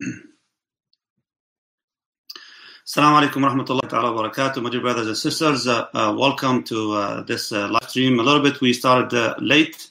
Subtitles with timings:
[0.00, 0.22] Assalamu
[3.20, 4.62] alaikum wa rahmatullahi wa barakatuh.
[4.62, 8.20] My dear brothers and sisters, uh, uh, welcome to uh, this uh, live stream.
[8.20, 9.90] A little bit, we started uh, late,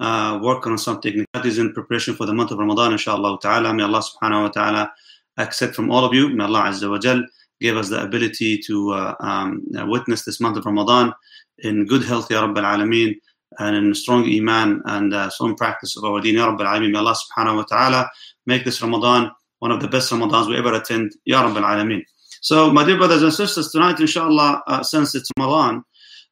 [0.00, 3.72] uh, working on some technicalities in preparation for the month of Ramadan, inshallah ta'ala.
[3.72, 4.92] May Allah subhanahu wa ta'ala
[5.36, 6.30] accept from all of you.
[6.30, 7.22] May Allah azza wa jal
[7.60, 11.14] give us the ability to um, witness this month of Ramadan
[11.58, 13.20] in good health, ya Rabbil Alameen,
[13.60, 16.90] and in strong iman and strong practice of our deen, ya Rabbil Alameen.
[16.90, 18.10] May Allah subhanahu wa ta'ala
[18.46, 22.02] make this Ramadan one of the best Ramadans we ever attend, ya Rabbil Alameen.
[22.40, 25.82] So, my dear brothers and sisters, tonight, inshallah, uh, since it's Ramadan,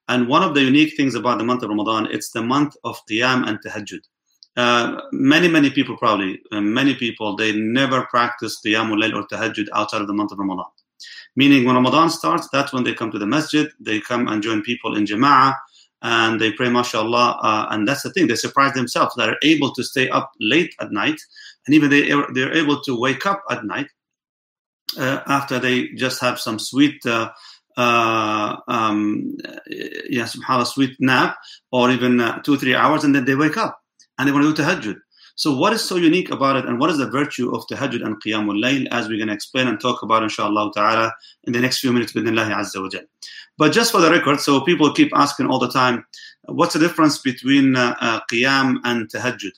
[0.08, 3.00] and one of the unique things about the month of Ramadan, it's the month of
[3.10, 4.00] Qiyam and Tahajjud.
[4.54, 9.68] Uh, many, many people probably, uh, many people, they never practice Qiyamul Layl or Tahajjud
[9.72, 10.66] outside of the month of Ramadan.
[11.34, 14.60] Meaning, when Ramadan starts, that's when they come to the masjid, they come and join
[14.62, 15.54] people in Jama'ah,
[16.02, 17.38] and they pray, mashallah.
[17.42, 19.14] Uh, and that's the thing, they surprise themselves.
[19.16, 21.20] They're able to stay up late at night,
[21.66, 23.86] and even they, they're able to wake up at night
[24.98, 27.30] uh, after they just have some sweet, uh,
[27.76, 29.36] uh, um,
[29.66, 31.36] yeah, subhanAllah, sweet nap,
[31.70, 33.78] or even uh, two, three hours, and then they wake up
[34.18, 34.96] and they want to do tahajjud.
[35.34, 38.22] So, what is so unique about it, and what is the virtue of tahajjud and
[38.22, 41.12] qiyamul layl, as we're going to explain and talk about, inshallah ta'ala,
[41.44, 43.02] in the next few minutes, with Allah Azza wa Jal.
[43.58, 46.04] But just for the record, so people keep asking all the time,
[46.44, 49.52] what's the difference between uh, uh, qiyam and tahajjud?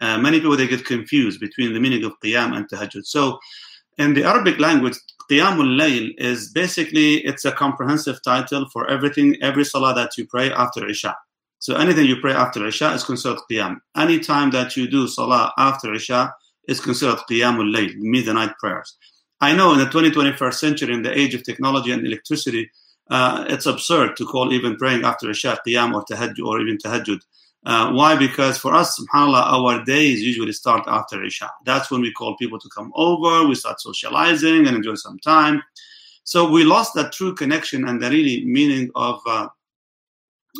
[0.00, 3.04] Uh, many people they get confused between the meaning of qiyam and tahajjud.
[3.04, 3.38] So
[3.98, 4.96] in the Arabic language,
[5.30, 10.50] Qiyamul Layl is basically it's a comprehensive title for everything, every salah that you pray
[10.50, 11.14] after Isha.
[11.60, 13.76] So anything you pray after Isha is considered Qiyam.
[13.96, 16.34] Any time that you do salah after Isha
[16.66, 18.96] is considered Qiyamul Layl, midnight prayers.
[19.40, 22.68] I know in the 2021st century, in the age of technology and electricity,
[23.10, 27.20] uh, it's absurd to call even praying after Isha Qiyam or Tahajjud or even Tahajjud.
[27.66, 28.16] Uh, why?
[28.16, 31.50] Because for us, subhanAllah, our days usually start after Isha.
[31.66, 35.62] That's when we call people to come over, we start socializing and enjoy some time.
[36.24, 39.48] So we lost that true connection and the really meaning of uh,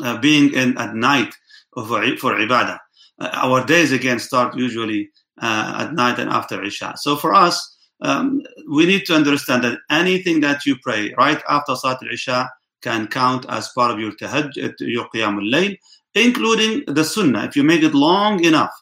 [0.03, 1.35] uh, being in at night
[1.73, 1.85] for,
[2.17, 2.79] for ibadah.
[3.19, 5.11] Uh, our days again start usually
[5.41, 6.95] uh, at night and after Isha.
[6.97, 11.77] So for us, um, we need to understand that anything that you pray right after
[11.77, 12.51] Salat al-Isha
[12.83, 15.77] can count as part of your tahajjud, your qiyamul layl,
[16.15, 17.45] including the sunnah.
[17.45, 18.73] If you make it long enough,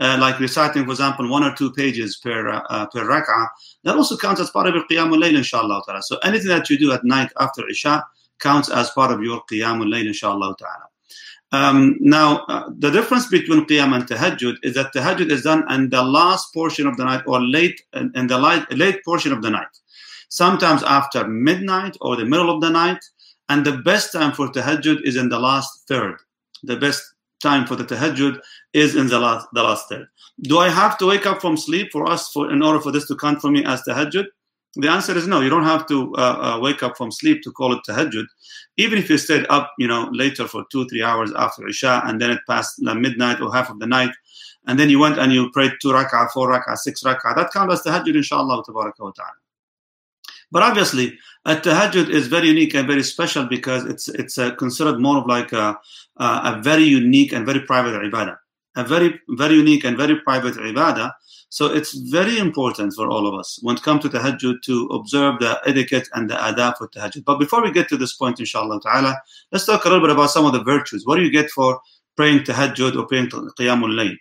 [0.00, 3.46] uh, like reciting, for example, one or two pages per uh, uh per rak'ah,
[3.84, 5.82] that also counts as part of your qiyamul layl, inshallah.
[6.02, 8.04] So anything that you do at night after Isha
[8.40, 10.56] counts as part of your qiyamul layl, inshallah.
[11.54, 15.90] Um, now, uh, the difference between qiyam and tahajjud is that tahajjud is done in
[15.90, 19.50] the last portion of the night or late in the light, late portion of the
[19.50, 19.74] night.
[20.28, 23.02] Sometimes after midnight or the middle of the night.
[23.50, 26.16] And the best time for tahajjud is in the last third
[26.64, 27.02] the best
[27.42, 28.40] time for the tahajjud
[28.72, 30.06] is in the last the last third.
[30.42, 33.06] Do I have to wake up from sleep for us for in order for this
[33.08, 34.26] to count for me as tahajjud?
[34.76, 35.40] The answer is no.
[35.40, 38.26] You don't have to uh, uh, wake up from sleep to call it tahajjud.
[38.76, 42.20] Even if you stayed up, you know, later for two, three hours after Isha, and
[42.20, 44.10] then it passed midnight or half of the night,
[44.66, 47.74] and then you went and you prayed two rak'ah, four rak'ah, six rak'ah, that counts
[47.74, 49.32] as tahajjud, inshallah, tabaraka wa ta'ala.
[50.50, 55.00] But obviously, a tahajjud is very unique and very special because it's it's uh, considered
[55.00, 55.78] more of like a,
[56.16, 58.38] a very unique and very private ibadah,
[58.76, 61.12] a very very unique and very private ibadah.
[61.53, 65.39] So it's very important for all of us when it comes to tahajjud to observe
[65.39, 67.25] the etiquette and the adab for tahajjud.
[67.25, 69.19] But before we get to this point, inshallah ta'ala,
[69.51, 71.05] let's talk a little bit about some of the virtues.
[71.05, 71.81] What do you get for
[72.15, 74.15] praying tahajjud or praying qiyamul layl?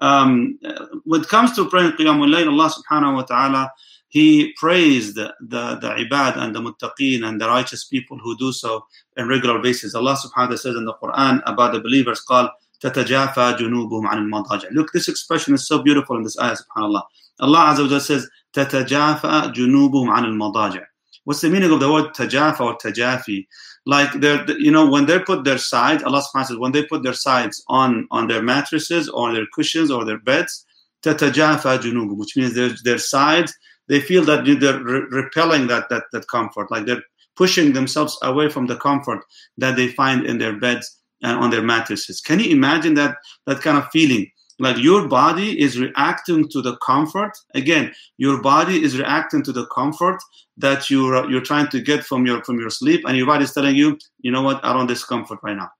[0.00, 0.58] Um,
[1.04, 3.72] when it comes to praying qiyamul layl, Allah subhanahu wa ta'ala
[4.12, 8.52] he praised the, the, the ibad and the muttaqeen and the righteous people who do
[8.52, 8.84] so
[9.16, 9.94] on regular basis.
[9.94, 12.50] Allah subhanahu wa ta'ala says in the Quran about the believers, قال
[12.80, 14.68] تتجافى جنوبهم عن المضاجع.
[14.72, 17.02] Look, this expression is so beautiful in this ayah, subhanAllah.
[17.40, 20.84] Allah Azza wa Jalla says, تتجافى جنوبهم عن المضاجع.
[21.24, 23.46] What's the meaning of the word tajafa or tajafi?
[23.86, 26.84] Like they're, you know, when they put their sides, Allah subhanahu wa says, when they
[26.84, 30.66] put their sides on, on their mattresses or their cushions or their beds,
[31.04, 33.54] تتجافى جنوبهم, which means their, their sides
[33.88, 37.02] they feel that they're re- repelling that, that, that comfort, like they're
[37.36, 39.20] pushing themselves away from the comfort
[39.58, 42.20] that they find in their beds and on their mattresses.
[42.20, 43.16] Can you imagine that,
[43.46, 44.30] that kind of feeling?
[44.58, 47.32] Like your body is reacting to the comfort.
[47.54, 50.18] Again, your body is reacting to the comfort
[50.58, 53.52] that you're you're trying to get from your from your sleep, and your body is
[53.52, 55.70] telling you, you know what, I don't want this comfort right now.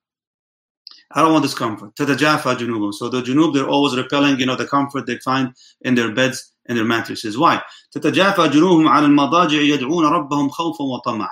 [1.14, 1.94] I don't want this comfort.
[1.94, 2.92] Tatajafa junubum.
[2.94, 5.52] So the junub, they're always repelling, you know, the comfort they find
[5.82, 7.36] in their beds and their mattresses.
[7.38, 7.60] Why?
[7.94, 11.28] تتجافى جنوبهم على المضاجع يدعون ربهم خوفا وطمعا.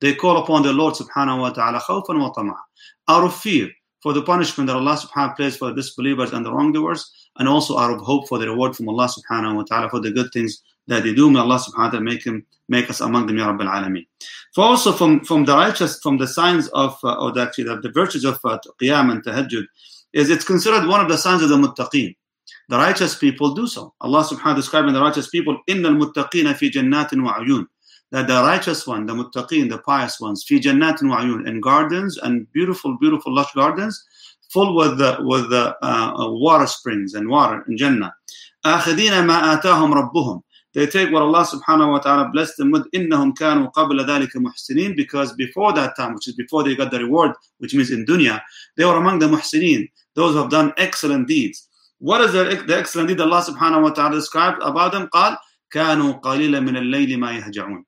[0.00, 2.60] They call upon their Lord subhanahu wa ta'ala خوفا وطمعا.
[3.08, 3.70] Out of fear
[4.02, 7.10] for the punishment that Allah subhanahu wa ta'ala plays for the disbelievers and the wrongdoers,
[7.38, 10.10] and also out of hope for the reward from Allah subhanahu wa ta'ala for the
[10.10, 11.30] good things that they do.
[11.30, 14.06] May Allah subhanahu wa ta'ala make him make us among them, Ya Rabbil Alameen.
[14.54, 17.80] For also from, from the righteous, from the signs of, uh, or the, actually the,
[17.80, 19.64] the virtues of uh, Qiyam and Tahajjud,
[20.12, 22.16] is it's considered one of the signs of the Muttaqeen.
[22.68, 23.94] The righteous people do so.
[24.00, 27.66] Allah subhanahu wa ta'ala describing the righteous people, إِنَّ الْمُتَّقِينَ فِي جَنَّاتٍ وَعُيُونٍ
[28.10, 32.50] That the righteous one, the muttaqeen, the pious ones, فِي جَنَّاتٍ وَعُيُونٍ In gardens and
[32.52, 34.04] beautiful, beautiful lush gardens,
[34.50, 38.12] full with the, with the uh, water springs and water in Jannah.
[38.64, 40.42] آخذين ما آتاهم ربهم
[40.74, 44.96] they take what Allah subhanahu wa ta'ala blessed them with إنهم كانوا قبل ذلك محسنين
[44.96, 48.40] because before that time which is before they got the reward which means in dunya
[48.76, 51.68] they were among the muhsinin those who have done excellent deeds
[51.98, 55.36] what is the, the excellent deed Allah subhanahu wa ta'ala described about them قال
[55.70, 57.84] كانوا قليلا من الليل ما يهجعون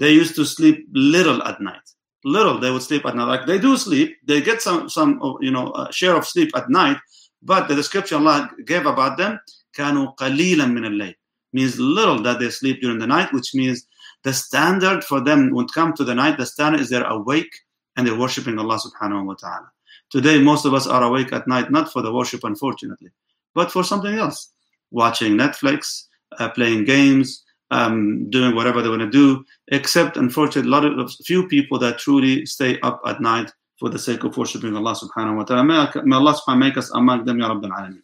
[0.00, 1.86] they used to sleep little at night
[2.24, 5.50] little they would sleep at night like they do sleep they get some some you
[5.50, 6.98] know share of sleep at night
[7.42, 9.38] but the description Allah gave about them
[9.76, 11.14] كانوا قليلا من الليل
[11.52, 13.86] means little that they sleep during the night, which means
[14.24, 17.54] the standard for them when it comes to the night, the standard is they're awake
[17.96, 19.70] and they're worshiping Allah subhanahu wa ta'ala.
[20.10, 23.10] Today, most of us are awake at night, not for the worship, unfortunately,
[23.54, 24.52] but for something else.
[24.90, 26.04] Watching Netflix,
[26.38, 31.12] uh, playing games, um, doing whatever they want to do, except, unfortunately, a lot of
[31.24, 35.36] few people that truly stay up at night for the sake of worshiping Allah subhanahu
[35.36, 35.64] wa ta'ala.
[35.64, 38.02] May, may Allah subhanahu wa ta'ala make us among them, Ya Rabbil Alameen.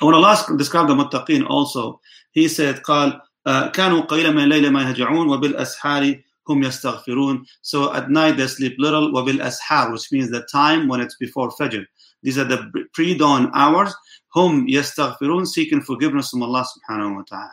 [0.00, 2.00] And when Allah described the muttaqeen also,
[2.32, 7.44] He said, قال كانوا قليلا من الليل ما يهجعون وبالأسحار هم يستغفرون.
[7.62, 11.84] So at night they sleep little وبالأسحار, which means the time when it's before Fajr.
[12.22, 13.92] These are the pre-dawn hours.
[14.36, 17.52] هم يستغفرون, seeking forgiveness from Allah subhanahu wa ta'ala.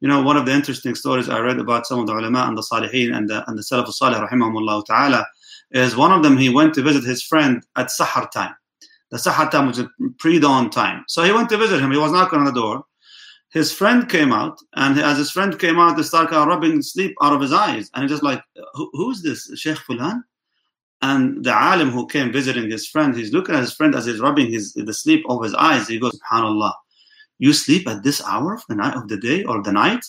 [0.00, 2.56] You know, one of the interesting stories I read about some of the ulama and
[2.56, 5.26] the salihin and the, and the salaf al-salih rahimahumullah ta'ala
[5.70, 8.54] is one of them, he went to visit his friend at sahar time.
[9.10, 9.82] The sahar time was
[10.18, 11.04] pre-dawn time.
[11.08, 11.90] So he went to visit him.
[11.92, 12.84] He was knocking on the door.
[13.52, 17.32] His friend came out, and as his friend came out, they started rubbing sleep out
[17.32, 17.90] of his eyes.
[17.94, 18.42] And he's just like,
[18.74, 20.22] Who, who's this, Sheikh Fulan?
[21.02, 24.20] And the alim who came visiting his friend, he's looking at his friend as he's
[24.20, 25.88] rubbing his the sleep of his eyes.
[25.88, 26.72] He goes, Subhanallah,
[27.38, 30.04] you sleep at this hour of the night of the day or the night?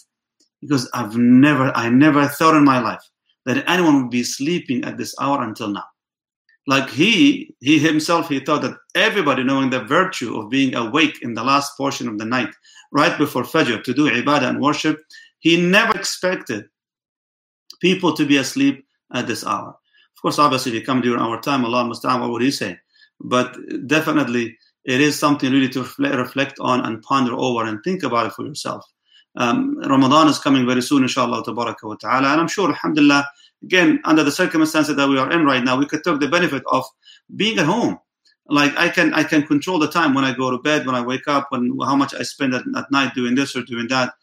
[0.61, 3.03] Because I've never, I never thought in my life
[3.45, 5.85] that anyone would be sleeping at this hour until now.
[6.67, 11.33] Like he he himself he thought that everybody knowing the virtue of being awake in
[11.33, 12.53] the last portion of the night
[12.91, 14.99] right before fajr to do ibadah and worship
[15.39, 16.65] he never expected
[17.79, 19.69] people to be asleep at this hour.
[19.69, 22.77] Of course obviously if you come during our time allah musta'an what would he say?
[23.21, 23.57] But
[23.87, 28.33] definitely it is something really to reflect on and ponder over and think about it
[28.33, 28.83] for yourself
[29.35, 33.25] um, ramadan is coming very soon inshallah wa ta'ala and i'm sure alhamdulillah
[33.63, 36.63] again, under the circumstances that we are in right now, we could take the benefit
[36.67, 36.85] of
[37.35, 37.99] being at home.
[38.49, 41.01] Like I can, I can control the time when I go to bed, when I
[41.01, 44.13] wake up, when how much I spend at, at night doing this or doing that.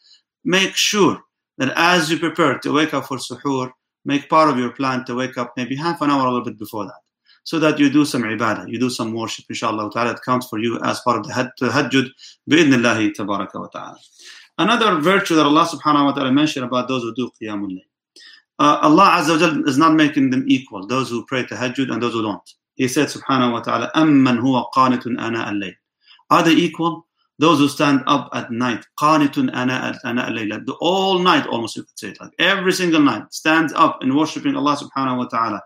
[0.45, 1.21] Make sure
[1.59, 3.71] that as you prepare to wake up for suhoor,
[4.05, 6.59] make part of your plan to wake up maybe half an hour, a little bit
[6.59, 7.01] before that,
[7.44, 10.60] so that you do some ibadah, you do some worship, inshallah ta'ala, it counts for
[10.60, 12.10] you as part of the tahajjud,
[12.50, 13.98] bi'idnillahi tabaraka wa ta'ala.
[14.58, 17.90] Another virtue that Allah subhanahu wa ta'ala mentioned about those who do qiyamul layl
[18.60, 22.04] uh, Allah Azza wa Jal is not making them equal, those who pray tahajjud and
[22.04, 22.54] those who don't.
[22.76, 25.76] He said, Subhanahu wa ta'ala, أَمَّنْ هُوَ قَانِتٌ أَنَاءَ اللَّيْلِ
[26.30, 27.08] Are they equal?
[27.40, 32.10] Those who stand up at night, قَانِتٌ أَنَاءَ اللَّيْلِ All night, almost you could say
[32.10, 35.62] it, like every single night, stands up in worshipping Allah subhanahu wa ta'ala.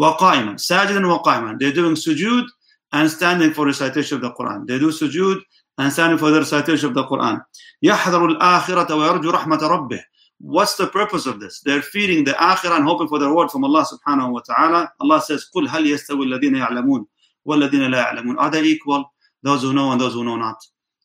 [0.00, 2.46] وَقَائِمًا سَاجِدًا وَقَائِمًا They're doing sujood
[2.92, 4.66] and standing for recitation of the Quran.
[4.66, 5.42] They do sujood
[5.76, 7.42] and standing for the recitation of the Quran.
[7.84, 10.00] يَحْذَرُ الْآخِرَةَ وَيَرْجُو رَحْمَةَ رَبِّهِ
[10.40, 11.60] What's the purpose of this?
[11.60, 14.92] They're feeding the akhirah and hoping for the reward from Allah subhanahu wa ta'ala.
[15.00, 17.04] Allah says, قُلْ هَلْ يَسْتَوِي الَّذِينَ يَعْلَمُونَ
[17.46, 19.12] وَالَّذِينَ لَا يَعْلَمُونَ Are they equal?
[19.42, 20.56] Those who know and those who know not.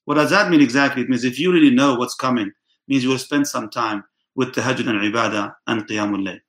[0.08, 1.02] What does that mean exactly?
[1.02, 2.50] It means if you really know what's coming,
[2.86, 4.02] means you will spend some time
[4.36, 6.40] with tahajjud and ibadah and qiyamul layl.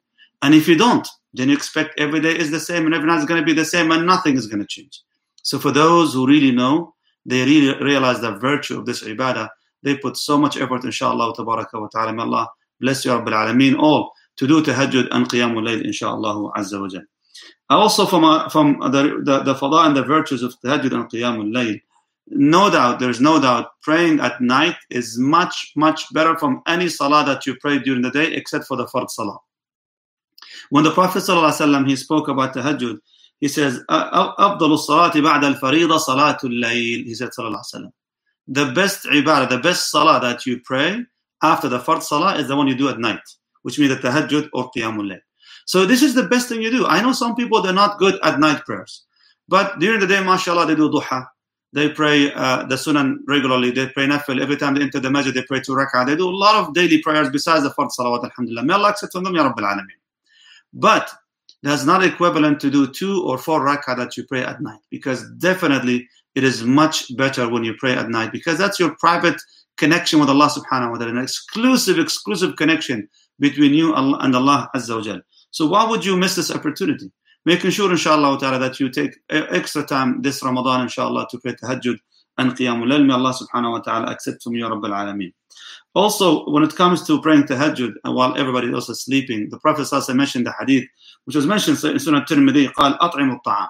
[0.42, 3.20] And if you don't, then you expect every day is the same and every night
[3.20, 5.02] is going to be the same and nothing is going to change.
[5.44, 9.50] So for those who really know, they really realize the virtue of this ibadah.
[9.84, 12.14] They put so much effort, inshallah, tabaraka wa ta'ala.
[12.14, 12.48] May Allah
[12.80, 17.04] bless you Rabbil Alameen all to do tahajjud and qiyamul layl inshallah azza wa jal.
[17.70, 21.82] Also from, uh, from the, the, the and the virtues of tahajjud and qiyamul layl,
[22.29, 27.25] no doubt, there's no doubt, praying at night is much, much better from any salah
[27.27, 29.39] that you pray during the day except for the fard salah.
[30.71, 32.99] When the Prophet ﷺ, he spoke about tahajjud,
[33.41, 37.05] he says, أفضل الصلاة بعد الفريضة صلاة الليل.
[37.05, 37.93] He said, sallallahu alaihi wasallam.
[38.49, 41.05] The best ibadah, the best salah that you pray
[41.43, 43.21] after the fard salah is the one you do at night,
[43.63, 45.21] which means the tahajjud or qiyamul layl.
[45.67, 46.87] So this is the best thing you do.
[46.87, 49.05] I know some people they're not good at night prayers,
[49.49, 51.27] but during the day, mashallah, they do duha,
[51.72, 53.72] They pray uh, the sunan regularly.
[53.72, 54.42] They pray nafil.
[54.42, 56.06] Every time they enter the masjid, they pray two rak'ah.
[56.06, 58.64] They do a lot of daily prayers besides the fard salawat, alhamdulillah.
[58.64, 60.00] May Allah accept from them, Ya Rabbil Alameen.
[60.74, 61.12] But
[61.62, 65.30] that's not equivalent to do two or four rak'ah that you pray at night because
[65.38, 69.40] definitely it is much better when you pray at night because that's your private
[69.78, 73.10] connection with Allah subhanahu wa ta'ala, an exclusive, exclusive connection
[73.40, 75.22] between you and Allah Azza wa Jal.
[75.52, 77.12] So why would you miss this opportunity?
[77.46, 81.98] making sure inshallah ta'ala that you take extra time this Ramadan inshallah to pray tahajjud
[82.38, 85.34] and qiyamul may Allah subhanahu wa ta'ala accept from you Rabbil Alameen.
[85.96, 89.84] Also when it comes to praying tahajjud uh, while everybody else is sleeping the Prophet
[89.84, 90.88] sallallahu mentioned the hadith
[91.26, 93.68] which was mentioned in Sunan Tirmidhi قال أطعم الطعام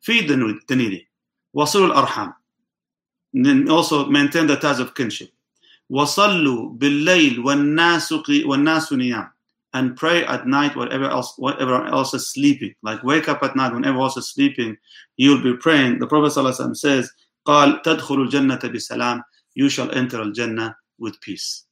[0.00, 1.08] feed the needy
[1.54, 2.32] وصلوا الأرحام
[3.34, 5.30] and then also maintain the ties of kinship.
[5.90, 8.12] وصلوا بالليل والناس
[8.44, 9.30] والناس نيام
[9.77, 13.73] and pray at night whatever else whatever else is sleeping like wake up at night
[13.73, 14.77] whenever else is sleeping
[15.17, 17.09] you'll be praying the prophet ﷺ says
[17.47, 19.21] قال تدخل الجنة بسلام
[19.55, 21.65] you shall enter al-jannah with peace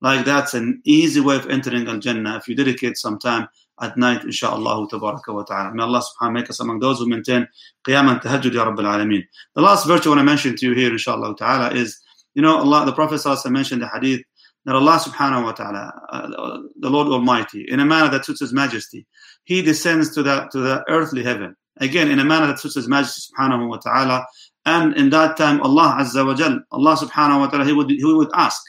[0.00, 3.46] like that's an easy way of entering al-jannah if you dedicate some time
[3.80, 7.46] at night inshallah tabaraka wa ta'ala may Allah subhanahu make us among those who maintain
[7.86, 9.24] qiyam and tahajjud ya rabbil alameen
[9.54, 12.00] the last virtue I want to mention to you here inshallah ta'ala is
[12.34, 13.20] you know Allah the prophet
[13.50, 14.22] mentioned the hadith
[14.67, 18.51] that Allah subhanahu wa ta'ala, uh, the Lord Almighty, in a manner that suits His
[18.51, 19.07] majesty,
[19.45, 21.55] He descends to the, to the earthly heaven.
[21.77, 24.25] Again, in a manner that suits His majesty subhanahu wa ta'ala.
[24.65, 28.03] And in that time, Allah azza wa jal, Allah subhanahu wa ta'ala, He would, he
[28.03, 28.61] would ask.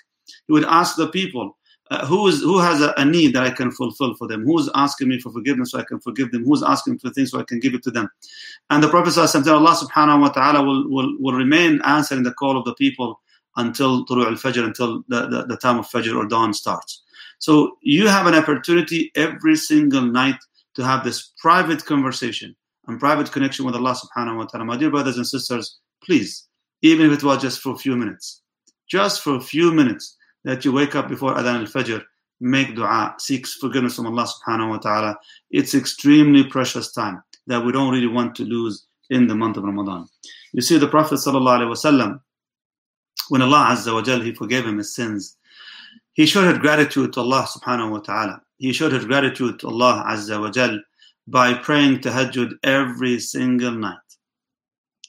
[0.47, 1.59] He would ask the people,
[1.91, 4.45] uh, who is who has a, a, need that I can fulfill for them?
[4.45, 6.45] Who's asking me for forgiveness so I can forgive them?
[6.45, 8.09] Who's asking for things so I can give it to them?
[8.71, 12.59] And the Prophet said, Allah subhanahu wa ta'ala will, will, will remain answering the call
[12.59, 13.19] of the people
[13.59, 17.03] until Turu al-Fajr, until the, the, the time of Fajr or dawn starts.
[17.39, 20.37] So you have an opportunity every single night
[20.77, 24.65] to have this private conversation and private connection with Allah subhanahu wa ta'ala.
[24.65, 26.49] My dear brothers and sisters, please,
[26.83, 28.43] even if it was just for a few minutes,
[28.89, 32.03] just for a few minutes that you wake up before Adhan al-Fajr,
[32.41, 35.17] make dua, seek forgiveness from Allah subhanahu wa ta'ala.
[35.51, 39.65] It's extremely precious time that we don't really want to lose in the month of
[39.65, 40.07] Ramadan.
[40.53, 42.21] You see, the Prophet sallallahu alaihi wasallam,
[43.30, 45.38] when Allah Azza wa Jal, He forgave him his sins,
[46.14, 48.42] he showed his gratitude to Allah subhanahu wa ta'ala.
[48.58, 50.80] He showed his gratitude to Allah Azza wa Jal
[51.28, 53.98] by praying tahajjud every single night.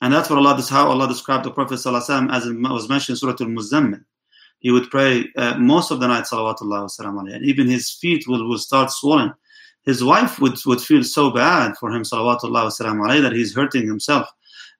[0.00, 3.14] And that's what Allah, this how Allah described the Prophet ﷺ as it was mentioned
[3.14, 4.02] in Surah Al-Muzammil.
[4.58, 8.48] He would pray uh, most of the night, salawatullah wasalam and even his feet will,
[8.48, 9.32] will start swelling.
[9.84, 14.26] His wife would, would feel so bad for him, salawatullah wasalam that he's hurting himself.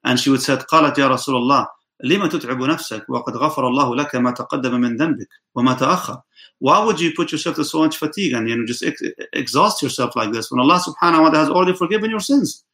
[0.04, 1.66] And she would say, قالت يا رسول الله
[2.04, 6.22] لما تتعب نفسك وقد غفر الله لك ما تقدم من ذنبك وما تأخر
[6.60, 9.02] why would you put yourself to so much fatigue and you know just ex-
[9.32, 12.64] exhaust yourself like this when Allah subhanahu wa ta'ala has already forgiven your sins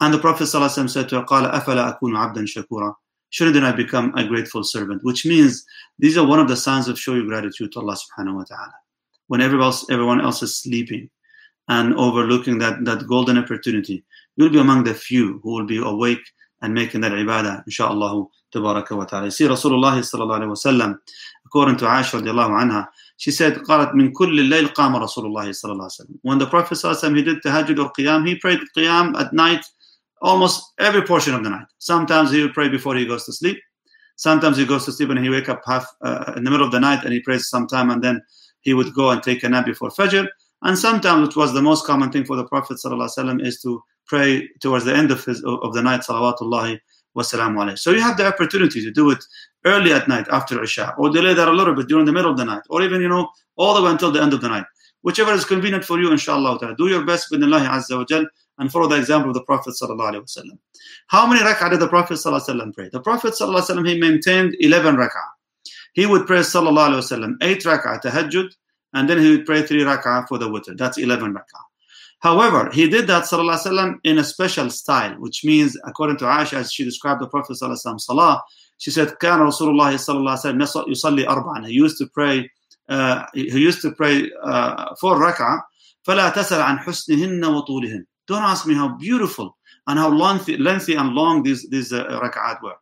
[0.00, 2.94] and the Prophet ﷺ said to her قال أفلا أكون عبدا شكورا
[3.30, 5.64] shouldn't I become a grateful servant which means
[5.98, 8.74] these are one of the signs of showing gratitude to Allah subhanahu wa ta'ala
[9.28, 11.08] when everyone else, everyone else is sleeping
[11.68, 14.04] and overlooking that, that golden opportunity
[14.36, 16.24] you'll be among the few who will be awake
[16.62, 19.24] and making that ibadah inshallah تبارك وتعالى.
[19.24, 20.98] You see Rasulullah sallallahu alayhi wa sallam,
[21.46, 25.72] according to Aisha radiallahu anha, she said, قالت من كل الليل قام رسول الله صلى
[25.72, 26.18] الله عليه وسلم.
[26.22, 29.18] When the Prophet صلى الله عليه وسلم, he did tahajjud or qiyam, he prayed qiyam
[29.20, 29.64] at night,
[30.22, 31.66] almost every portion of the night.
[31.78, 33.58] Sometimes he would pray before he goes to sleep.
[34.16, 36.72] Sometimes he goes to sleep and he wake up half uh, in the middle of
[36.72, 38.20] the night and he prays sometime and then
[38.60, 40.28] he would go and take a nap before Fajr.
[40.62, 44.46] And sometimes, it was the most common thing for the Prophet ﷺ, is to pray
[44.60, 46.78] towards the end of his of the night, salawatullahi
[47.15, 47.77] wassalamu.
[47.77, 49.23] So you have the opportunity to do it
[49.65, 52.37] early at night after Isha, or delay that a little bit during the middle of
[52.37, 54.65] the night, or even, you know, all the way until the end of the night.
[55.01, 56.75] Whichever is convenient for you, inshallah.
[56.77, 58.25] Do your best with Allah Azza wa Jal
[58.57, 60.57] and follow the example of the Prophet sallallahu alaihi wasallam.
[61.07, 62.89] How many rak'ah did the Prophet sallallahu alaihi wasallam pray?
[62.91, 65.29] The Prophet sallallahu alaihi wasallam he maintained 11 rak'ah.
[65.93, 68.49] He would pray sallallahu alaihi wasallam 8 rak'ah tahajjud
[68.93, 70.77] and then he would pray 3 rak'ah for the witr.
[70.77, 71.63] That's 11 rak'ah.
[72.24, 76.72] However, he did that وسلم, in a special style, which means, according to Aisha, as
[76.72, 78.42] she described the Prophet وسلم, salah,
[78.78, 81.66] she said, كان رسول الله صلى الله عليه وسلم يصلي أربعا.
[81.66, 82.50] He used to pray,
[82.88, 85.60] uh, he used to pray uh, four rak'ah.
[86.06, 88.04] فلا تسأل عن حسنهن وطولهن.
[88.26, 89.56] Don't ask me how beautiful
[89.86, 92.76] and how lengthy, lengthy and long these these uh, rak'at were.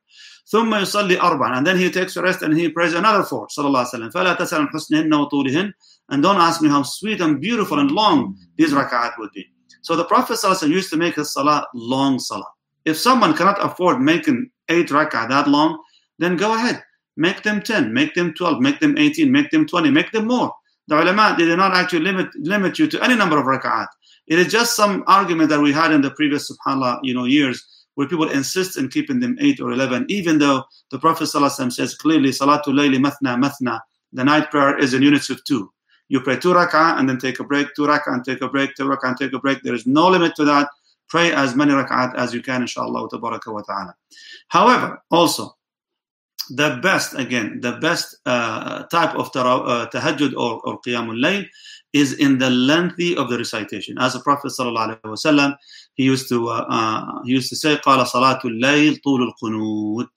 [0.53, 3.67] ثم يصلي أربعا and then he takes a rest and he prays another four صلى
[3.67, 5.73] الله عليه وسلم فلا تسأل عن حسنهن وطولهن
[6.10, 9.48] and don't ask me how sweet and beautiful and long these rak'at would be.
[9.82, 12.52] So the Prophet used to make his salah long salah.
[12.86, 15.82] If someone cannot afford making eight rak'ah that long,
[16.20, 16.82] then go ahead.
[17.16, 20.54] Make them 10, make them 12, make them 18, make them 20, make them more.
[20.88, 23.88] The ulama, they did not actually limit, limit you to any number of rak'at.
[24.28, 27.64] It is just some argument that we had in the previous, subhanAllah, you know, years
[27.96, 32.30] where people insist in keeping them 8 or 11, even though the Prophet says clearly,
[32.30, 33.80] Salatul Layli Mathna Mathna,
[34.12, 35.72] the night prayer is in units of two.
[36.14, 38.76] You pray two rak'ah and then take a break, two rak'ah and take a break,
[38.76, 39.64] two rak'ah and take a break.
[39.64, 40.70] There is no limit to that.
[41.10, 43.96] Pray as many rak'at as you can, inshallah wa ta'ala.
[44.50, 45.58] However, also,
[46.52, 51.48] the best, again, the best uh, type of uh, tahajjud or, or qiyamul layl
[51.94, 53.98] is in the lengthy of the recitation.
[53.98, 55.56] As the Prophet wasallam,
[55.96, 60.14] he used to uh, uh, he used to say, "Qala salatul layl tulul qunut."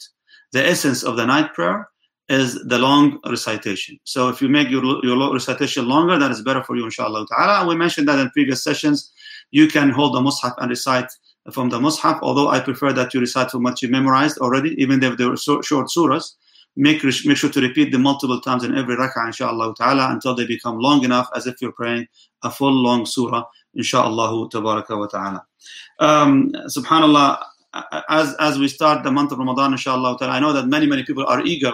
[0.53, 1.89] The essence of the night prayer
[2.29, 3.99] is the long recitation.
[4.05, 7.67] So if you make your your recitation longer, that is better for you, inshallah ta'ala.
[7.69, 9.13] We mentioned that in previous sessions.
[9.53, 11.11] You can hold the mushaf and recite
[11.53, 15.03] from the mushaf, although I prefer that you recite from what you memorized already, even
[15.03, 16.35] if they were so short surahs
[16.77, 20.47] make, make sure to repeat them multiple times in every rak'ah, inshallah ta'ala, until they
[20.47, 22.07] become long enough as if you're praying
[22.43, 25.47] a full long surah, inshallah tabaraka wa ta'ala.
[25.99, 27.43] Um, subhanallah,
[28.09, 31.03] as, as we start the month of Ramadan, inshallah ta'ala, I know that many, many
[31.03, 31.73] people are eager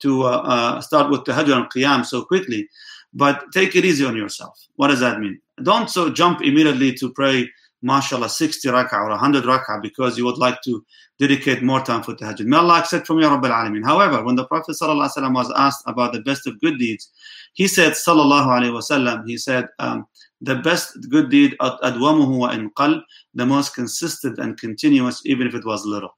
[0.00, 2.68] to uh, uh, start with tahajjud and qiyam so quickly,
[3.12, 4.58] but take it easy on yourself.
[4.76, 5.40] What does that mean?
[5.62, 7.48] Don't so jump immediately to pray
[7.84, 10.84] mashallah, 60 rak'ah or 100 rak'ah because you would like to
[11.18, 12.46] dedicate more time for tahajjud.
[12.46, 13.84] May Allah accept from you, Rabbil Alameen.
[13.84, 17.10] However, when the Prophet ﷺ was asked about the best of good deeds,
[17.52, 20.06] he said, Sallallahu Alaihi Wasallam, he said, um,
[20.40, 23.02] the best good deed, adwamuhu wa in qalb,
[23.34, 26.16] the most consistent and continuous, even if it was little.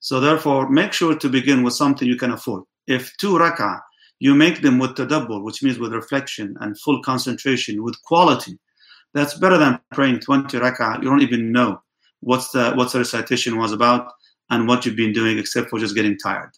[0.00, 2.62] So therefore, make sure to begin with something you can afford.
[2.88, 3.80] If two rak'ah,
[4.18, 8.58] you make them with tadabbur, which means with reflection and full concentration, with quality,
[9.12, 11.02] that's better than praying 20 rak'ah.
[11.02, 11.82] You don't even know
[12.20, 14.10] what's the what's the recitation was about
[14.50, 16.50] and what you've been doing except for just getting tired.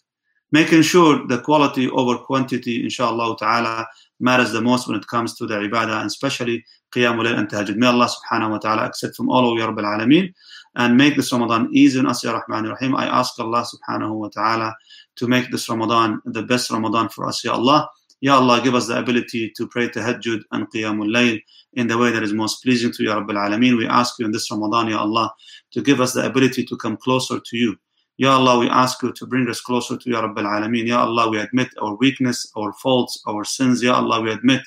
[0.53, 3.87] Making sure the quality over quantity, inshallah ta'ala,
[4.19, 7.75] matters the most when it comes to the ibadah, and especially qiyamul and tahajjud.
[7.75, 10.33] May Allah subhanahu wa ta'ala accept from all of you, Rabbil Alameen,
[10.75, 12.95] and make this Ramadan easy on us, Ya Rahman Rahim.
[12.95, 14.75] I ask Allah subhanahu wa ta'ala
[15.15, 17.89] to make this Ramadan the best Ramadan for us, Ya Allah.
[18.21, 21.41] Ya Allah, give us the ability to pray tahajjud and qiyamul layl
[21.73, 23.77] in the way that is most pleasing to you, Rabbil Alameen.
[23.77, 25.33] We ask you in this Ramadan, Ya Allah,
[25.71, 27.75] to give us the ability to come closer to you.
[28.17, 30.87] Ya Allah, we ask you to bring us closer to you, Rabbil Alameen.
[30.87, 33.81] Ya Allah, we admit our weakness, our faults, our sins.
[33.81, 34.61] Ya Allah, we admit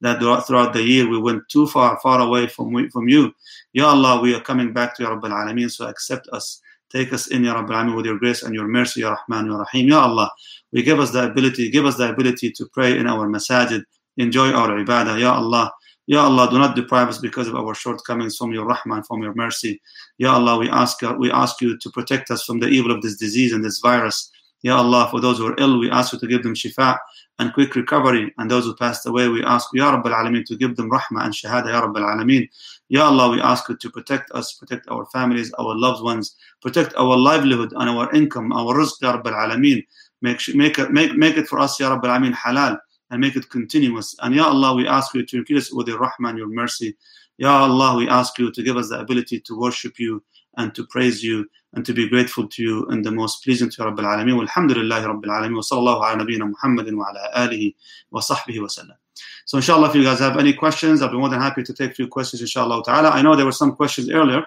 [0.00, 3.32] that throughout the year we went too far, far away from, from you.
[3.72, 6.60] Ya Allah, we are coming back to you, Rabbil Alameen, so accept us.
[6.96, 9.88] Take us in, Ya Rabbil with your grace and your mercy, Ya Rahman, Ya Rahim.
[9.88, 10.30] Ya Allah,
[10.72, 13.82] we give us the ability, give us the ability to pray in our masajid,
[14.16, 15.20] enjoy our ibadah.
[15.20, 15.70] Ya Allah,
[16.06, 19.34] Ya Allah, do not deprive us because of our shortcomings from your rahman, from your
[19.34, 19.78] mercy.
[20.16, 23.02] Ya Allah, we ask, uh, we ask you to protect us from the evil of
[23.02, 24.30] this disease and this virus.
[24.62, 26.96] Ya Allah, for those who are ill, we ask you to give them shifa
[27.38, 28.32] and quick recovery.
[28.38, 31.34] And those who passed away, we ask Ya Rabbil Alameen, to give them rahmah and
[31.34, 32.48] shahada, Ya Rabbil Alameen.
[32.88, 36.94] Ya Allah, we ask you to protect us, protect our families, our loved ones, protect
[36.96, 39.84] our livelihood and our income, our rizq, Ya Rabbil Alameen.
[40.22, 42.78] Make, make, make, make it for us, Ya Rabbil Alameen, halal
[43.10, 44.14] and make it continuous.
[44.20, 46.96] And Ya Allah, we ask you to increase with your rahman, your mercy.
[47.38, 50.22] Ya Allah, we ask you to give us the ability to worship you
[50.56, 53.82] and to praise you and to be grateful to you and the most pleasing to
[53.82, 54.46] Rabbil Alameen.
[54.46, 55.54] Walhamdulillahi Rabbil Alameen.
[55.54, 57.74] Wa sallallahu ala nabiyyina Muhammadin wa ala alihi
[58.10, 58.96] wa sahbihi wa sallam.
[59.44, 61.92] So inshallah, if you guys have any questions, I'll be more than happy to take
[61.92, 63.10] a few questions, inshallah ta'ala.
[63.10, 64.44] I know there were some questions earlier.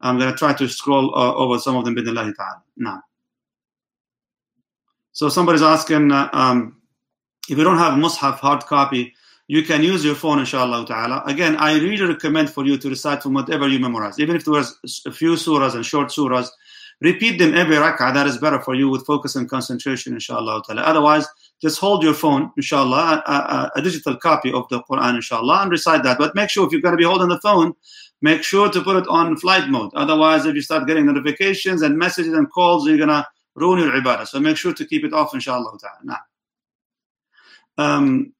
[0.00, 2.62] I'm going to try to scroll uh, over some of them, bidnillahi ta'ala.
[2.76, 3.02] Now.
[5.12, 6.82] So somebody's asking, uh, um,
[7.48, 9.14] if you don't have Mus'haf hard copy,
[9.48, 11.24] you can use your phone, inshallah ta'ala.
[11.26, 14.18] Again, I really recommend for you to recite from whatever you memorize.
[14.20, 16.48] Even if there was a few surahs and short surahs,
[17.00, 18.14] repeat them every rak'ah.
[18.14, 20.82] That is better for you with focus and concentration, inshallah ta'ala.
[20.82, 21.26] Otherwise,
[21.60, 25.70] just hold your phone, inshallah, a, a, a, digital copy of the Quran, inshallah, and
[25.70, 26.18] recite that.
[26.18, 27.72] But make sure if you're going to be holding the phone,
[28.20, 29.90] make sure to put it on flight mode.
[29.94, 33.92] Otherwise, if you start getting notifications and messages and calls, you're going to ruin your
[33.92, 34.26] ibadah.
[34.26, 35.98] So make sure to keep it off, inshallah ta'ala.
[36.04, 36.18] Now.
[37.78, 38.32] Um,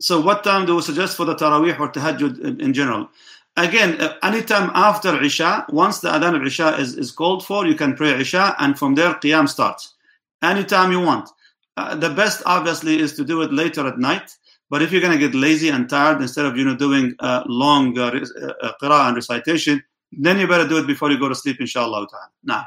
[0.00, 3.10] so what time do we suggest for the Taraweeh or Tahajjud in, in general?
[3.56, 7.74] Again, uh, anytime after Isha, once the Adhan of Isha is, is called for, you
[7.74, 9.94] can pray Isha and from there Qiyam starts.
[10.42, 11.28] Anytime you want.
[11.76, 14.36] Uh, the best obviously is to do it later at night.
[14.70, 17.42] But if you're going to get lazy and tired, instead of you know doing uh,
[17.46, 19.82] long uh, uh, qira'ah and recitation,
[20.12, 22.06] then you better do it before you go to sleep, inshallah.
[22.44, 22.66] Now,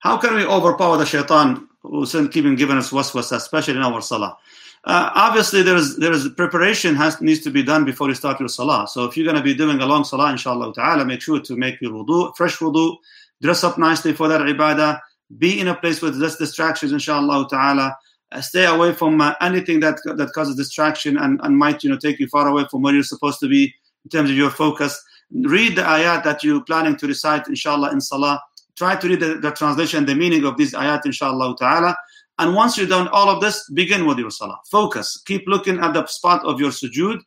[0.00, 4.36] How can we overpower the shaitan who's keeping giving us waswasa, especially in our salah?
[4.84, 8.40] Uh, obviously, there is there is preparation has needs to be done before you start
[8.40, 8.86] your salah.
[8.88, 11.56] So if you're going to be doing a long salah, inshallah ta'ala, make sure to
[11.56, 12.96] make your wudu, fresh wudu,
[13.42, 15.00] dress up nicely for that ibadah,
[15.38, 17.96] be in a place with less distractions, inshallah ta'ala,
[18.32, 21.98] Uh, stay away from uh, anything that that causes distraction and, and might you know
[21.98, 24.94] take you far away from where you're supposed to be in terms of your focus.
[25.30, 28.38] Read the ayat that you're planning to recite, inshallah, in salah.
[28.79, 31.95] Try to read the, the translation, the meaning of these ayat, inshallah ta'ala.
[32.37, 34.59] And once you've done all of this, begin with your salah.
[34.69, 35.21] Focus.
[35.25, 37.19] Keep looking at the spot of your sujood.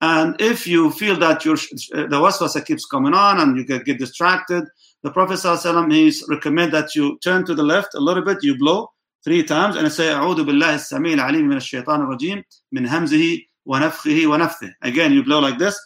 [0.00, 3.98] And if you feel that your the waswasa keeps coming on and you get, get
[3.98, 4.64] distracted,
[5.02, 8.56] the Prophet ﷺ, he recommend that you turn to the left a little bit, you
[8.56, 8.88] blow
[9.24, 12.42] three times and say أعوذ بالله السميع العليم من الشيطان الرجيم
[12.72, 14.72] من همزه ونفخه ونفثه.
[14.82, 15.76] Again, you blow like this.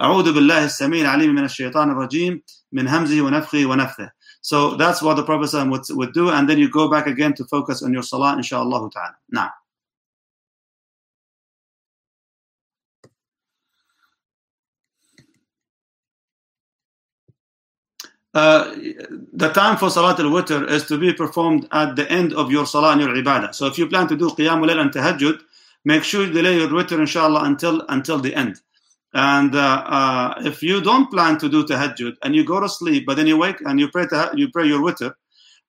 [0.00, 4.09] أعوذ بالله السميع العليم من الشيطان الرجيم min hamzi wa nafkhi wa.
[4.41, 7.45] So that's what the Prophet would, would do, and then you go back again to
[7.45, 9.15] focus on your salah, inshaAllah ta'ala.
[9.29, 9.49] Nah.
[18.33, 18.75] Uh,
[19.33, 22.91] the time for Salat al-Witr is to be performed at the end of your Salah
[22.91, 23.55] and your Ibadah.
[23.55, 25.39] So if you plan to do Qiyam al and Tahajjud,
[25.85, 28.61] make sure you delay your Witr inshallah until, until the end.
[29.13, 33.05] And uh, uh, if you don't plan to do Tahajjud and you go to sleep,
[33.05, 35.13] but then you wake and you pray, to, you pray your Witr,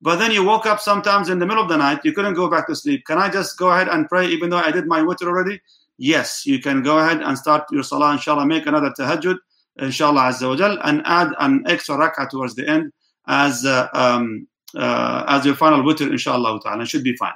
[0.02, 2.50] but then you woke up sometimes in the middle of the night, you couldn't go
[2.50, 3.04] back to sleep.
[3.06, 5.60] Can I just go ahead and pray even though I did my Witr already?
[5.96, 9.38] Yes, you can go ahead and start your Salah, inshallah, make another Tahajjud
[9.78, 12.92] inshallah azza wa jal, and add an extra rak'ah towards the end
[13.26, 14.46] as uh, um,
[14.76, 16.82] uh, as your final witr, inshallah ta'ala.
[16.82, 17.32] It should be fine.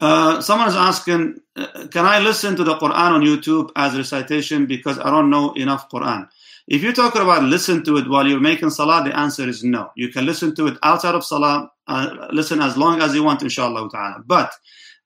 [0.00, 4.66] Uh, someone is asking, uh, can I listen to the Quran on YouTube as recitation
[4.66, 6.28] because I don't know enough Quran?
[6.66, 9.90] If you're talking about listen to it while you're making salah, the answer is no.
[9.96, 13.42] You can listen to it outside of salah, uh, listen as long as you want,
[13.42, 14.22] inshallah ta'ala.
[14.26, 14.52] But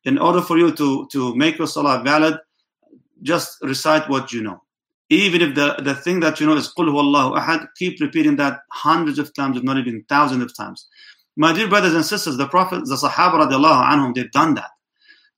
[0.05, 2.39] in order for you to, to make your salah valid,
[3.23, 4.63] just recite what you know.
[5.11, 8.61] Even if the, the thing that you know is Qul Huwallahu Ahad, keep repeating that
[8.71, 10.87] hundreds of times, if not even thousands of times.
[11.37, 14.71] My dear brothers and sisters, the Prophet, the Sahaba radiallahu anhum, they've done that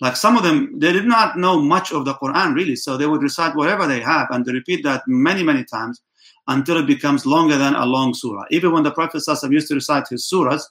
[0.01, 2.77] like some of them they did not know much of the quran really.
[2.77, 6.01] So they would recite whatever they have and they repeat that many many times
[6.49, 8.45] until it becomes longer than a long surah.
[8.51, 10.63] Even when the prophet ﷺ used to recite his surahs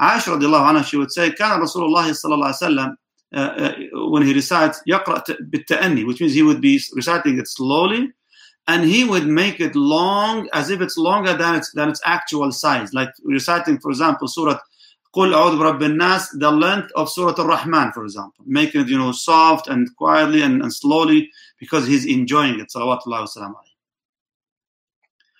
[0.00, 2.94] aisha radiallahu anha she would say kana rasulullah sallallahu alaihi wasallam
[3.34, 5.68] uh, uh, when he recites yaqra bit
[6.06, 8.10] which means he would be reciting it slowly
[8.68, 12.52] and he would make it long as if it's longer than its than its actual
[12.52, 12.92] size.
[12.92, 14.58] Like reciting for example surah
[15.13, 19.11] قل أعوذ برب الناس the length of surah al-Rahman for example making it you know
[19.11, 23.53] soft and quietly and, and slowly because he's enjoying it salawatullah wasalam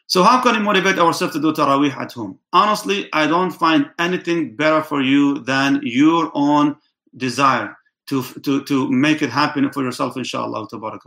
[0.06, 3.90] so how can we motivate ourselves to do tarawih at home honestly I don't find
[3.98, 6.76] anything better for you than your own
[7.18, 7.76] desire
[8.08, 11.00] to to to make it happen for yourself, inshallah, ta'ala.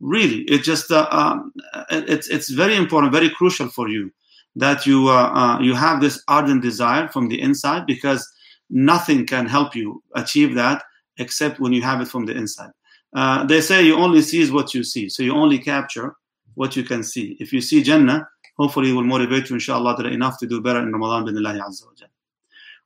[0.00, 1.52] Really, it just uh, um,
[1.90, 4.12] it's it's very important, very crucial for you
[4.55, 8.27] that you uh, uh, you have this ardent desire from the inside because
[8.69, 10.83] nothing can help you achieve that
[11.17, 12.71] except when you have it from the inside.
[13.15, 16.15] Uh, they say you only see what you see, so you only capture
[16.55, 17.37] what you can see.
[17.39, 20.91] If you see Jannah, hopefully it will motivate you, inshallah, enough to do better in
[20.91, 22.07] Ramadan, bin Allah Azza wa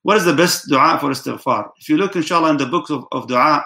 [0.07, 1.71] what is the best dua for istighfar?
[1.79, 3.61] If you look, inshallah, in the books of, of dua,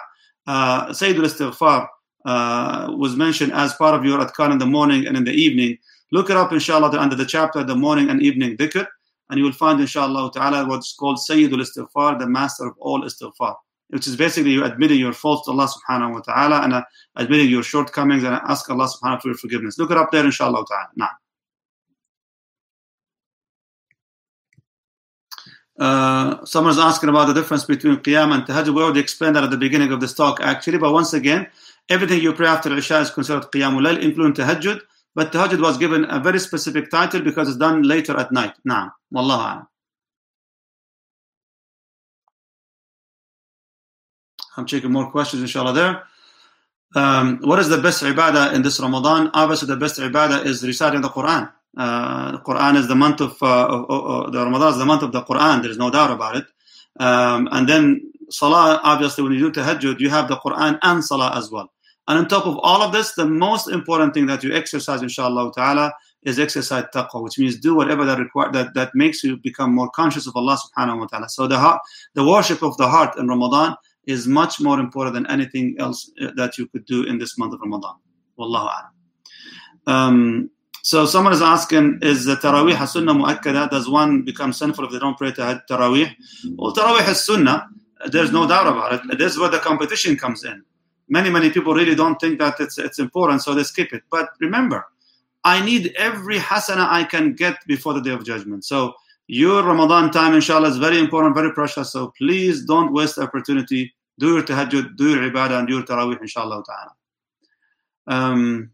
[0.46, 1.86] uh, Sayyidul Istighfar
[2.24, 5.78] uh, was mentioned as part of your adkar in the morning and in the evening.
[6.12, 8.86] Look it up, inshallah, under the chapter, the morning and evening dhikr,
[9.30, 13.54] and you will find, inshallah, ta'ala, what's called Sayyidul Istighfar, the master of all istighfar,
[13.88, 16.82] which is basically you admitting your faults to Allah subhanahu wa ta'ala and uh,
[17.16, 19.78] admitting your shortcomings and ask Allah subhanahu wa ta'ala for your forgiveness.
[19.78, 20.88] Look it up there, inshallah ta'ala.
[20.96, 21.08] Now.
[25.78, 28.74] Uh, someone's asking about the difference between Qiyam and Tahajjud.
[28.74, 30.76] We already explained that at the beginning of this talk, actually.
[30.76, 31.48] But once again,
[31.88, 34.82] everything you pray after Isha is considered Qiyamul Layl, including Tahajjud.
[35.14, 38.54] But Tahajjud was given a very specific title because it's done later at night.
[38.64, 39.66] Now, Wallahu a'lam.
[44.56, 46.02] I'm checking more questions, inshallah, there.
[46.94, 49.30] Um, what is the best ibadah in this Ramadan?
[49.32, 51.50] Obviously, the best ibadah is reciting the Quran.
[51.76, 55.02] Uh, the Quran is the month of, uh, of, of, the Ramadan is the month
[55.02, 55.62] of the Quran.
[55.62, 56.44] There is no doubt about it.
[57.00, 61.32] Um, and then Salah, obviously, when you do Tahajjud, you have the Quran and Salah
[61.34, 61.72] as well.
[62.08, 65.52] And on top of all of this, the most important thing that you exercise, inshallah
[65.54, 65.92] ta'ala,
[66.24, 69.88] is exercise taqwa, which means do whatever that require that, that makes you become more
[69.90, 71.28] conscious of Allah subhanahu wa ta'ala.
[71.28, 71.80] So the heart,
[72.14, 76.32] the worship of the heart in Ramadan is much more important than anything else uh,
[76.36, 77.94] that you could do in this month of Ramadan.
[78.38, 79.92] Wallahu a'lam.
[79.92, 80.50] Um,
[80.82, 83.70] so someone is asking, is the Taraweeh a Sunnah mu'akkada?
[83.70, 86.12] Does one become sinful if they don't pray Taraweeh?
[86.56, 87.68] Well, Taraweeh is Sunnah.
[88.06, 89.18] There's no doubt about it.
[89.18, 90.64] This is where the competition comes in.
[91.12, 94.02] Many, many people really don't think that it's, it's important, so they skip it.
[94.10, 94.86] But remember,
[95.44, 98.64] I need every hasana I can get before the day of judgment.
[98.64, 98.94] So
[99.26, 101.92] your Ramadan time, inshallah, is very important, very precious.
[101.92, 103.92] So please don't waste the opportunity.
[104.18, 106.92] Do your tahajjud, do your ibadah, and do your tarawih, inshallah ta'ala.
[108.06, 108.70] Um,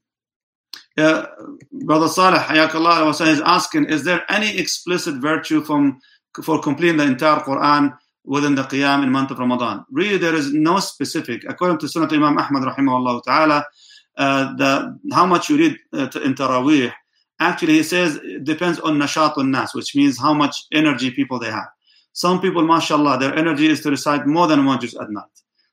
[0.96, 1.27] yeah,
[1.72, 5.98] Brother Saleh, Hayakallah, was is asking, is there any explicit virtue from
[6.44, 9.84] for completing the entire Quran within the Qiyam in month of Ramadan?
[9.90, 11.44] Really, there is no specific.
[11.48, 13.64] According to Sunnah Imam Ahmad, rahimahullah ta'ala,
[14.16, 16.92] uh, the, how much you read uh, in Taraweeh,
[17.40, 21.50] actually he says it depends on nashat nas, which means how much energy people they
[21.50, 21.68] have.
[22.12, 25.24] Some people, mashallah, their energy is to recite more than one juz at night.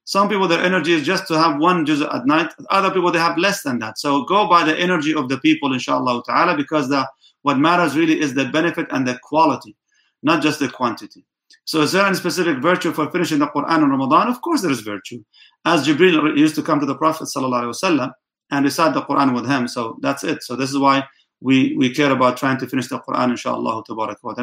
[0.03, 2.53] Some people, their energy is just to have one juz at night.
[2.69, 3.97] Other people, they have less than that.
[3.97, 7.07] So go by the energy of the people, inshallah ta'ala, because the
[7.41, 9.75] what matters really is the benefit and the quality,
[10.23, 11.25] not just the quantity.
[11.65, 14.27] So is there any specific virtue for finishing the Quran in Ramadan?
[14.27, 15.23] Of course there is virtue.
[15.65, 18.13] As Jibril used to come to the Prophet sallallahu
[18.51, 19.67] and recite the Quran with him.
[19.67, 20.43] So that's it.
[20.43, 21.05] So this is why
[21.41, 23.83] we, we care about trying to finish the Quran, inshallah.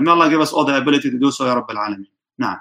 [0.00, 2.06] May Allah give us all the ability to do so, Ya Rabbil Alameen.
[2.38, 2.60] Now.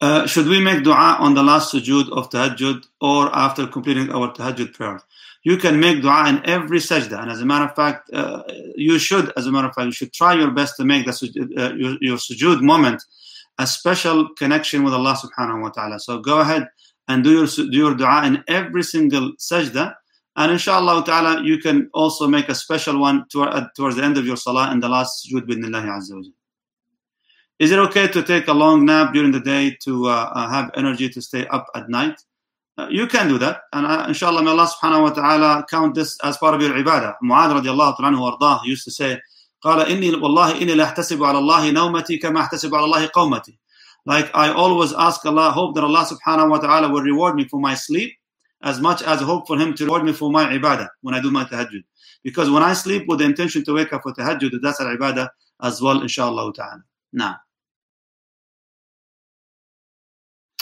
[0.00, 4.32] Uh, should we make dua on the last sujood of tahajjud or after completing our
[4.32, 5.00] tahajjud prayer?
[5.42, 8.42] You can make dua in every sajda, and as a matter of fact, uh,
[8.76, 11.12] you should, as a matter of fact, you should try your best to make the
[11.56, 13.02] uh, your, your sujood moment
[13.58, 15.98] a special connection with Allah subhanahu wa ta'ala.
[15.98, 16.68] So go ahead
[17.08, 19.94] and do your, do your dua in every single sajda,
[20.36, 24.26] and inshallah ta'ala, you can also make a special one toward, towards the end of
[24.26, 26.22] your salah in the last sujood with Allah azza wa
[27.60, 30.70] is it okay to take a long nap during the day to uh, uh, have
[30.76, 32.18] energy to stay up at night?
[32.79, 33.61] Uh, you can do that.
[33.71, 37.15] And uh, inshallah, may Allah subhanahu wa ta'ala count this as part of your ibadah.
[37.23, 39.19] Mu'adh radiallahu ta'ala anhu used to say,
[39.63, 43.57] قال إني والله إني لا أحتسب على الله نومتي كما أحتسب على الله قومتي.
[44.05, 47.59] Like I always ask Allah, hope that Allah subhanahu wa ta'ala will reward me for
[47.59, 48.13] my sleep
[48.61, 51.21] as much as I hope for Him to reward me for my ibadah when I
[51.21, 51.83] do my tahajjud.
[52.23, 55.29] Because when I sleep with the intention to wake up for tahajjud, that's al ibadah
[55.63, 56.83] as well, inshallah ta'ala.
[57.13, 57.37] Now.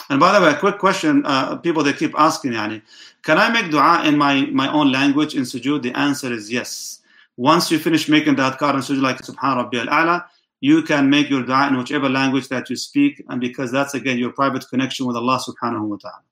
[0.09, 2.81] And by the way, a quick question, uh, people they keep asking, yani,
[3.21, 5.83] can I make dua in my, my own language in sujood?
[5.83, 7.01] The answer is yes.
[7.37, 10.25] Once you finish making that adhkar in sujood, like Subhan Rabbi al-A'la,
[10.61, 14.17] you can make your dua in whichever language that you speak, and because that's again
[14.17, 16.23] your private connection with Allah subhanahu wa ta'ala.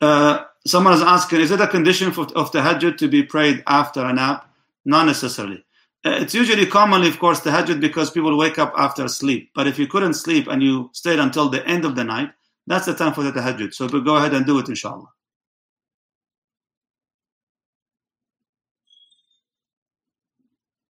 [0.00, 4.04] Uh, someone is asking, is it a condition for, of tahajjud to be prayed after
[4.04, 4.50] a nap?
[4.84, 5.64] Not necessarily.
[6.04, 9.50] It's usually commonly, of course, tahajjud because people wake up after sleep.
[9.54, 12.30] But if you couldn't sleep and you stayed until the end of the night,
[12.66, 13.74] that's the time for the tahajjud.
[13.74, 15.08] So go ahead and do it, inshallah.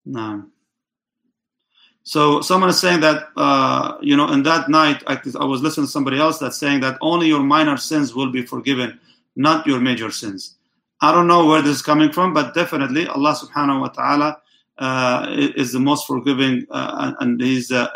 [0.04, 0.44] No.
[2.02, 5.84] So someone is saying that uh, you know in that night I, I, was listening
[5.84, 8.98] to somebody else that's saying that only your minor sins will be forgiven,
[9.36, 10.56] not your major sins.
[11.02, 14.36] I don't know where this is coming from, but definitely Allah Subhanahu wa Taala
[14.80, 17.88] is the most forgiving uh, and he's uh,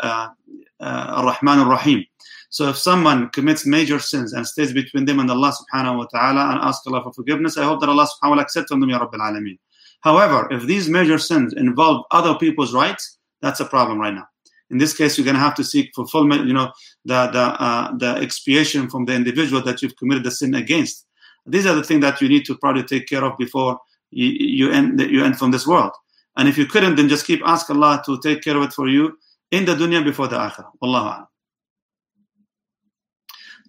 [0.79, 2.05] Ar-Rahman Ar-Rahim.
[2.49, 6.51] So if someone commits major sins and stays between them and Allah subhanahu wa ta'ala
[6.51, 8.99] and ask Allah for forgiveness, I hope that Allah subhanahu wa ta'ala accepts them, Ya
[8.99, 9.57] Rabbil Alameen.
[10.01, 14.27] However, if these major sins involve other people's rights, that's a problem right now.
[14.69, 16.71] In this case, you're going to have to seek fulfillment, you know,
[17.05, 21.05] the the uh, the expiation from the individual that you've committed the sin against.
[21.45, 23.79] These are the things that you need to probably take care of before
[24.11, 25.91] you, you end you end from this world.
[26.35, 28.87] And if you couldn't, then just keep ask Allah to take care of it for
[28.87, 29.17] you
[29.51, 30.71] in the dunya before the akhirah.
[30.81, 31.27] Wallahu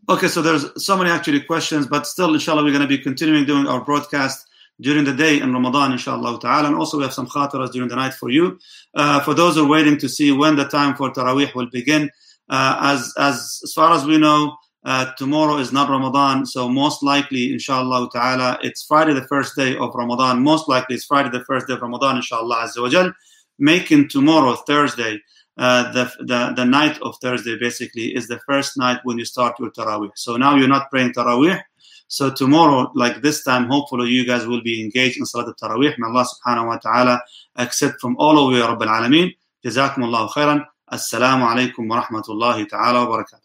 [0.06, 3.46] Okay, so there's so many actually questions, but still, inshallah, we're going to be continuing
[3.46, 4.46] doing our broadcast
[4.80, 6.68] during the day in Ramadan, inshallah ta'ala.
[6.68, 8.58] And also, we have some khatiras during the night for you.
[8.94, 12.10] Uh, for those who are waiting to see when the time for Taraweeh will begin,
[12.50, 17.03] uh, as, as, as far as we know, uh, tomorrow is not Ramadan, so most
[17.03, 20.41] likely, inshallah ta'ala, it's Friday the first day of Ramadan.
[20.41, 23.11] Most likely it's Friday the first day of Ramadan, inshallah azza wa
[23.59, 25.19] Making tomorrow, Thursday,
[25.57, 29.59] uh, the, the, the night of Thursday basically is the first night when you start
[29.59, 30.11] your Taraweeh.
[30.15, 31.61] So now you're not praying Taraweeh.
[32.07, 35.95] So tomorrow, like this time, hopefully you guys will be engaged in Salat al-Taraweeh.
[35.97, 37.21] May Allah subhanahu wa ta'ala
[37.57, 39.33] accept from all of you, Rabbil Alameen.
[39.65, 43.42] جزاكم الله خيرا السلام عليكم ورحمة الله تعالى وبركاته